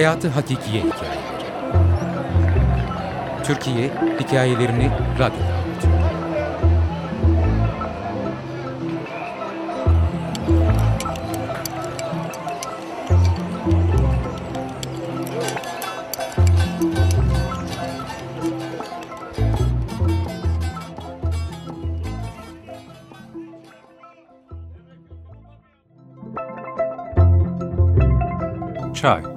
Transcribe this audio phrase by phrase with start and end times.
[0.00, 1.20] Hayatı Hakikiye Hikayeleri
[3.44, 3.90] Türkiye
[4.20, 5.60] hikayelerini radyoda.
[28.94, 29.29] Çay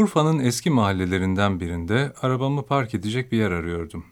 [0.00, 4.04] Urfa'nın eski mahallelerinden birinde arabamı park edecek bir yer arıyordum.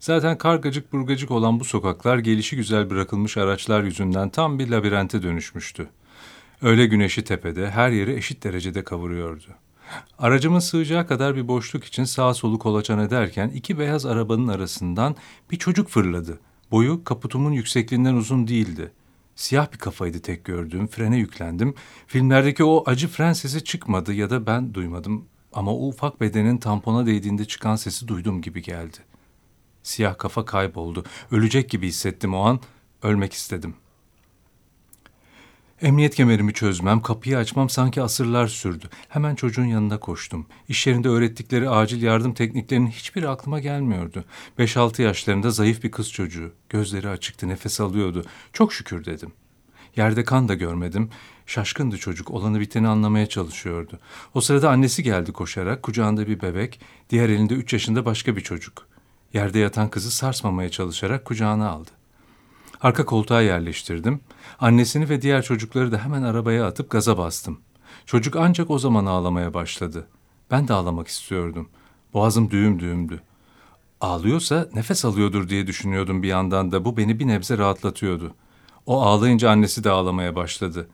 [0.00, 5.88] Zaten kargacık burgacık olan bu sokaklar gelişi güzel bırakılmış araçlar yüzünden tam bir labirente dönüşmüştü.
[6.62, 9.46] Öğle güneşi tepede her yeri eşit derecede kavuruyordu.
[10.18, 15.16] Aracımın sığacağı kadar bir boşluk için sağa solu kolaçan ederken iki beyaz arabanın arasından
[15.50, 16.40] bir çocuk fırladı.
[16.70, 18.92] Boyu kaputumun yüksekliğinden uzun değildi.
[19.40, 20.86] Siyah bir kafaydı tek gördüğüm.
[20.86, 21.74] Frene yüklendim.
[22.06, 25.28] Filmlerdeki o acı fren sesi çıkmadı ya da ben duymadım.
[25.52, 28.96] Ama o ufak bedenin tampona değdiğinde çıkan sesi duydum gibi geldi.
[29.82, 31.04] Siyah kafa kayboldu.
[31.30, 32.60] Ölecek gibi hissettim o an.
[33.02, 33.74] Ölmek istedim.
[35.82, 38.88] Emniyet kemerimi çözmem, kapıyı açmam sanki asırlar sürdü.
[39.08, 40.46] Hemen çocuğun yanına koştum.
[40.68, 44.24] İş yerinde öğrettikleri acil yardım tekniklerinin hiçbiri aklıma gelmiyordu.
[44.58, 46.52] 5-6 yaşlarında zayıf bir kız çocuğu.
[46.68, 48.24] Gözleri açıktı, nefes alıyordu.
[48.52, 49.32] Çok şükür dedim.
[49.96, 51.10] Yerde kan da görmedim.
[51.46, 53.98] Şaşkındı çocuk, olanı biteni anlamaya çalışıyordu.
[54.34, 58.86] O sırada annesi geldi koşarak, kucağında bir bebek, diğer elinde üç yaşında başka bir çocuk.
[59.32, 61.99] Yerde yatan kızı sarsmamaya çalışarak kucağına aldı.
[62.82, 64.20] Arka koltuğa yerleştirdim.
[64.60, 67.60] Annesini ve diğer çocukları da hemen arabaya atıp gaza bastım.
[68.06, 70.06] Çocuk ancak o zaman ağlamaya başladı.
[70.50, 71.68] Ben de ağlamak istiyordum.
[72.14, 73.22] Boğazım düğüm düğümdü.
[74.00, 78.34] Ağlıyorsa nefes alıyordur diye düşünüyordum bir yandan da bu beni bir nebze rahatlatıyordu.
[78.86, 80.88] O ağlayınca annesi de ağlamaya başladı.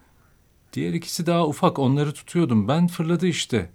[0.73, 3.71] Diğer ikisi daha ufak onları tutuyordum ben fırladı işte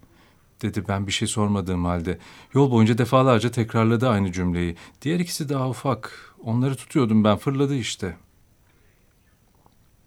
[0.61, 2.17] dedi ben bir şey sormadığım halde.
[2.53, 4.75] Yol boyunca defalarca tekrarladı aynı cümleyi.
[5.01, 6.33] Diğer ikisi daha ufak.
[6.43, 8.17] Onları tutuyordum ben fırladı işte.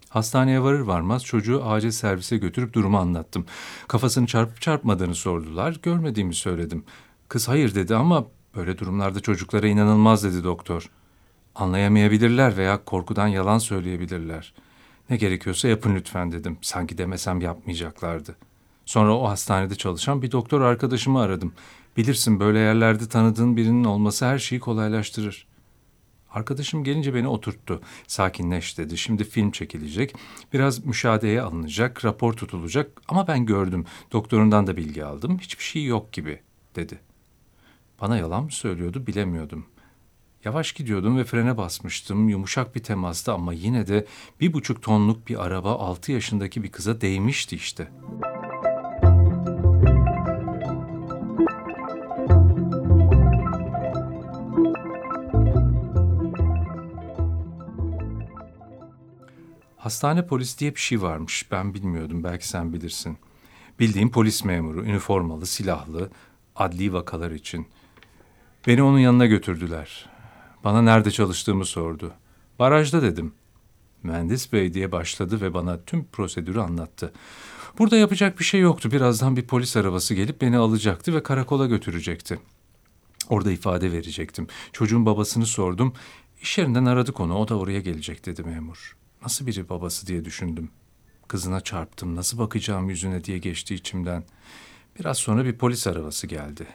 [0.08, 3.46] Hastaneye varır varmaz çocuğu acil servise götürüp durumu anlattım.
[3.88, 5.76] Kafasını çarpıp çarpmadığını sordular.
[5.82, 6.84] Görmediğimi söyledim.
[7.28, 8.26] Kız hayır dedi ama
[8.56, 10.90] böyle durumlarda çocuklara inanılmaz dedi doktor.
[11.54, 14.54] Anlayamayabilirler veya korkudan yalan söyleyebilirler.
[15.10, 16.58] Ne gerekiyorsa yapın lütfen dedim.
[16.62, 18.53] Sanki demesem yapmayacaklardı.''
[18.86, 21.52] Sonra o hastanede çalışan bir doktor arkadaşımı aradım.
[21.96, 25.46] Bilirsin böyle yerlerde tanıdığın birinin olması her şeyi kolaylaştırır.
[26.30, 27.80] Arkadaşım gelince beni oturttu.
[28.06, 28.98] Sakinleş dedi.
[28.98, 30.14] Şimdi film çekilecek.
[30.52, 33.00] Biraz müşahedeye alınacak, rapor tutulacak.
[33.08, 33.84] Ama ben gördüm.
[34.12, 35.38] Doktorundan da bilgi aldım.
[35.38, 36.40] Hiçbir şey yok gibi
[36.76, 37.00] dedi.
[38.00, 39.66] Bana yalan mı söylüyordu bilemiyordum.
[40.44, 42.28] Yavaş gidiyordum ve frene basmıştım.
[42.28, 44.06] Yumuşak bir temastı ama yine de
[44.40, 48.33] bir buçuk tonluk bir araba altı yaşındaki bir kıza değmişti işte.''
[59.84, 61.46] Hastane polis diye bir şey varmış.
[61.50, 62.24] Ben bilmiyordum.
[62.24, 63.18] Belki sen bilirsin.
[63.80, 66.10] Bildiğim polis memuru, üniformalı, silahlı,
[66.56, 67.66] adli vakalar için.
[68.66, 70.06] Beni onun yanına götürdüler.
[70.64, 72.12] Bana nerede çalıştığımı sordu.
[72.58, 73.34] Barajda dedim.
[74.02, 77.12] Mühendis bey diye başladı ve bana tüm prosedürü anlattı.
[77.78, 78.90] Burada yapacak bir şey yoktu.
[78.90, 82.40] Birazdan bir polis arabası gelip beni alacaktı ve karakola götürecekti.
[83.28, 84.46] Orada ifade verecektim.
[84.72, 85.94] Çocuğun babasını sordum.
[86.42, 87.38] İş yerinden aradık onu.
[87.38, 89.03] O da oraya gelecek dedi memur.
[89.24, 90.70] Nasıl biri babası diye düşündüm.
[91.28, 94.24] Kızına çarptım, nasıl bakacağım yüzüne diye geçti içimden.
[94.98, 96.66] Biraz sonra bir polis arabası geldi.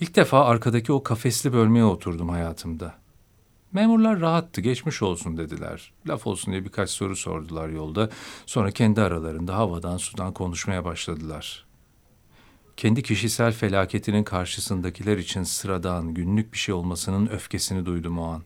[0.00, 2.94] İlk defa arkadaki o kafesli bölmeye oturdum hayatımda.
[3.72, 5.92] Memurlar rahattı, geçmiş olsun dediler.
[6.08, 8.10] Laf olsun diye birkaç soru sordular yolda.
[8.46, 11.65] Sonra kendi aralarında havadan sudan konuşmaya başladılar
[12.76, 18.42] kendi kişisel felaketinin karşısındakiler için sıradan, günlük bir şey olmasının öfkesini duydum o an.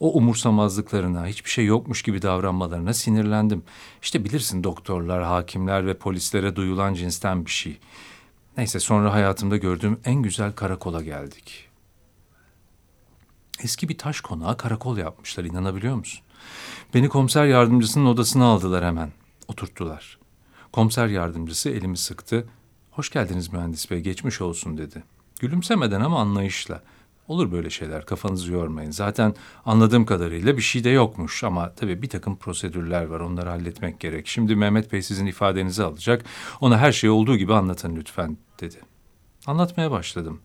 [0.00, 3.62] O umursamazlıklarına, hiçbir şey yokmuş gibi davranmalarına sinirlendim.
[4.02, 7.78] İşte bilirsin doktorlar, hakimler ve polislere duyulan cinsten bir şey.
[8.56, 11.68] Neyse sonra hayatımda gördüğüm en güzel karakola geldik.
[13.62, 16.20] Eski bir taş konağa karakol yapmışlar inanabiliyor musun?
[16.94, 19.12] Beni komiser yardımcısının odasına aldılar hemen.
[19.48, 20.18] Oturttular.
[20.72, 22.46] Komiser yardımcısı elimi sıktı
[22.94, 25.02] Hoş geldiniz mühendis bey, geçmiş olsun dedi.
[25.40, 26.82] Gülümsemeden ama anlayışla.
[27.28, 28.90] Olur böyle şeyler, kafanızı yormayın.
[28.90, 34.00] Zaten anladığım kadarıyla bir şey de yokmuş ama tabii bir takım prosedürler var, onları halletmek
[34.00, 34.26] gerek.
[34.26, 36.24] Şimdi Mehmet Bey sizin ifadenizi alacak,
[36.60, 38.80] ona her şey olduğu gibi anlatın lütfen dedi.
[39.46, 40.40] Anlatmaya başladım.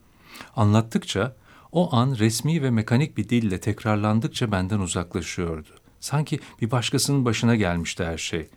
[0.55, 1.35] Anlattıkça
[1.71, 5.69] O an resmi ve mekanik bir dille tekrarlandıkça benden uzaklaşıyordu.
[5.99, 8.47] Sanki bir başkasının başına gelmişti her şey.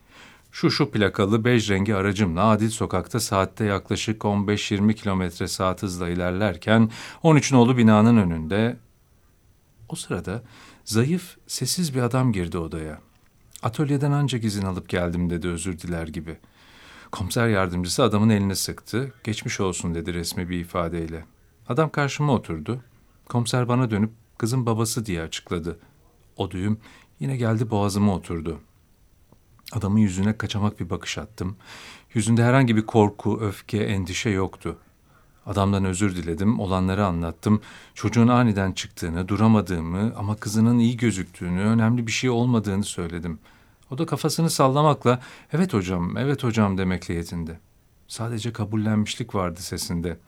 [0.52, 6.90] Şu şu plakalı bej rengi aracımla Adil Sokak'ta saatte yaklaşık 15-20 kilometre saat hızla ilerlerken
[7.22, 8.76] 13 nolu binanın önünde...
[9.88, 10.42] O sırada
[10.84, 13.00] zayıf, sessiz bir adam girdi odaya.
[13.62, 16.38] Atölyeden ancak izin alıp geldim dedi özür diler gibi.
[17.12, 19.12] Komiser yardımcısı adamın elini sıktı.
[19.24, 21.24] Geçmiş olsun dedi resmi bir ifadeyle.
[21.68, 22.80] Adam karşıma oturdu.
[23.28, 25.78] Komiser bana dönüp kızın babası diye açıkladı.
[26.36, 26.78] O düğüm
[27.20, 28.60] yine geldi boğazıma oturdu.
[29.72, 31.56] Adamın yüzüne kaçamak bir bakış attım.
[32.14, 34.78] Yüzünde herhangi bir korku, öfke, endişe yoktu.
[35.46, 37.60] Adamdan özür diledim, olanları anlattım.
[37.94, 43.38] Çocuğun aniden çıktığını, duramadığımı ama kızının iyi gözüktüğünü, önemli bir şey olmadığını söyledim.
[43.90, 45.20] O da kafasını sallamakla,
[45.52, 47.60] evet hocam, evet hocam demekle yetindi.
[48.08, 50.18] Sadece kabullenmişlik vardı sesinde.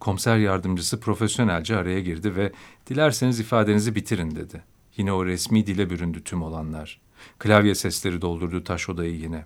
[0.00, 2.52] Komiser yardımcısı profesyonelce araya girdi ve
[2.86, 4.62] dilerseniz ifadenizi bitirin dedi.
[4.96, 7.00] Yine o resmi dile büründü tüm olanlar.
[7.38, 9.44] Klavye sesleri doldurdu taş odayı yine.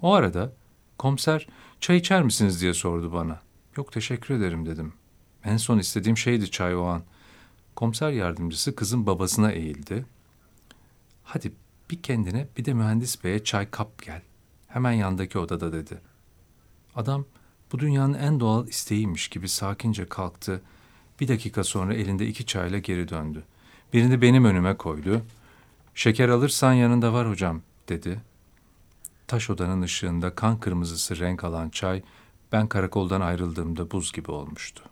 [0.00, 0.52] O arada
[0.98, 1.46] komiser
[1.80, 3.40] çay içer misiniz diye sordu bana.
[3.76, 4.92] Yok teşekkür ederim dedim.
[5.44, 7.02] En son istediğim şeydi çay o an.
[7.76, 10.06] Komiser yardımcısı kızın babasına eğildi.
[11.24, 11.52] Hadi
[11.90, 14.22] bir kendine bir de mühendis beye çay kap gel.
[14.68, 16.00] Hemen yandaki odada dedi.
[16.94, 17.24] Adam
[17.72, 20.62] bu dünyanın en doğal isteğiymiş gibi sakince kalktı.
[21.20, 23.42] Bir dakika sonra elinde iki çayla geri döndü.
[23.92, 25.22] Birini benim önüme koydu.
[25.96, 28.20] Şeker alırsan yanında var hocam dedi.
[29.26, 32.02] Taş odanın ışığında kan kırmızısı renk alan çay
[32.52, 34.82] ben karakoldan ayrıldığımda buz gibi olmuştu.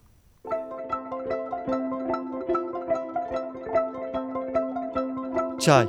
[5.60, 5.88] Çay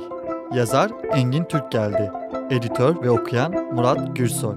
[0.54, 2.12] Yazar Engin Türk geldi.
[2.50, 4.56] Editör ve okuyan Murat Gürsoy.